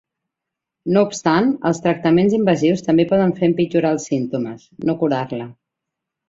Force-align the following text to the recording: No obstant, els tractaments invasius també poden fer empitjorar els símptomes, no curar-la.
No 0.95 1.01
obstant, 1.07 1.51
els 1.71 1.81
tractaments 1.83 2.35
invasius 2.37 2.81
també 2.87 3.05
poden 3.13 3.35
fer 3.41 3.45
empitjorar 3.53 3.93
els 3.99 4.09
símptomes, 4.13 4.65
no 4.91 4.97
curar-la. 5.05 5.49